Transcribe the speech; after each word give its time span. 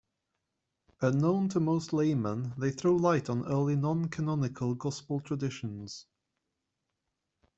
Unknown 1.01 1.47
to 1.49 1.59
most 1.59 1.93
laymen, 1.93 2.55
they 2.57 2.71
throw 2.71 2.95
light 2.95 3.29
on 3.29 3.45
early 3.45 3.75
non-canonical 3.75 4.73
Gospel 4.73 5.19
traditions. 5.19 6.07